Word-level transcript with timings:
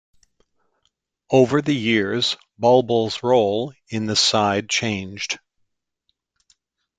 Over 1.29 1.61
the 1.61 1.75
years 1.75 2.35
Bulbul's 2.57 3.21
role 3.21 3.71
in 3.89 4.07
the 4.07 4.15
side 4.15 4.67
changed. 4.67 5.37